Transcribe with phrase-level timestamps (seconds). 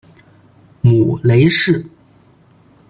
[0.81, 1.85] 母雷氏。